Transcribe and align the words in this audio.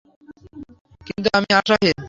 কিন্তু 1.07 1.27
আমি 1.37 1.49
আশাহীন। 1.59 1.97